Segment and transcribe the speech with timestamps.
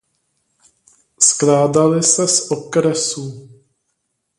[1.21, 3.49] Skládaly se z okresů.